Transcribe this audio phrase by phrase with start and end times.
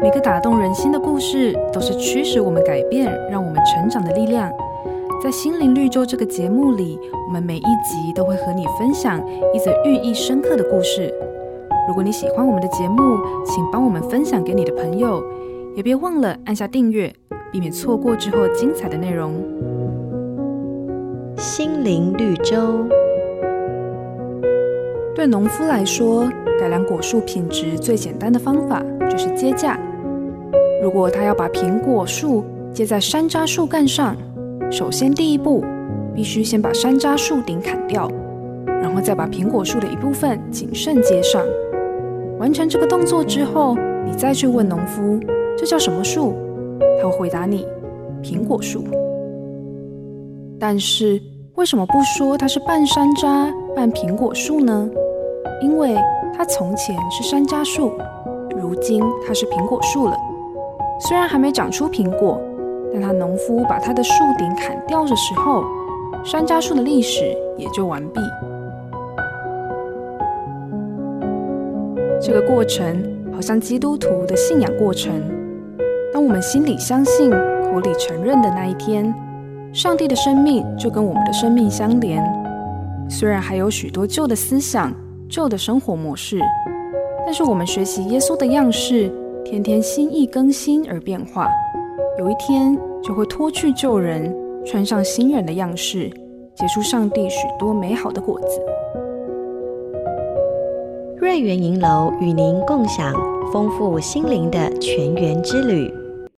[0.00, 4.48] 每个打动人心的故事，都是驱使我们改变、让我们成长的力量。
[5.20, 9.20] 在心灵绿洲这个节目里，我们每一集都会和你分享
[9.52, 11.12] 一则寓意深刻的故事。
[11.88, 15.20] 如果你喜欢我们的节目，请帮我们分享给你的朋友，
[15.74, 17.12] 也别忘了按下订阅，
[17.50, 19.34] 避免错过之后精彩的内容。
[21.36, 22.86] 心灵绿洲。
[25.12, 26.28] 对农夫来说，
[26.60, 28.80] 改良果树品质最简单的方法
[29.10, 29.76] 就是接架。
[30.80, 34.16] 如果他要把苹果树接在山楂树干上，
[34.70, 35.64] 首先第一步
[36.14, 38.08] 必须先把山楂树顶砍掉，
[38.66, 41.44] 然后再把苹果树的一部分谨慎接上。
[42.38, 45.18] 完成这个动作之后，你再去问农夫
[45.56, 46.34] 这叫什么树，
[47.00, 47.66] 他会回答你
[48.22, 48.84] 苹果树。
[50.60, 51.20] 但是
[51.56, 54.88] 为什么不说它是半山楂半苹果树呢？
[55.60, 55.96] 因为
[56.36, 57.92] 它从前是山楂树，
[58.56, 60.16] 如今它是苹果树了。
[61.00, 62.40] 虽然还没长出苹果，
[62.92, 65.64] 但他农夫把他的树顶砍掉的时候，
[66.24, 68.20] 山楂树的历史也就完毕。
[72.20, 73.00] 这个过程
[73.32, 75.12] 好像基督徒的信仰过程。
[76.12, 79.14] 当我们心里相信、口里承认的那一天，
[79.72, 82.24] 上帝的生命就跟我们的生命相连。
[83.08, 84.92] 虽然还有许多旧的思想、
[85.28, 86.40] 旧的生活模式，
[87.24, 89.12] 但是我们学习耶稣的样式，
[89.44, 91.48] 天天心意更新而变化，
[92.18, 96.10] 有一天就会脱去旧人，穿上新人的样式，
[96.54, 98.60] 结出上帝许多美好的果子。
[101.16, 103.14] 瑞园银楼与您共享
[103.52, 105.92] 丰富心灵的全员之旅。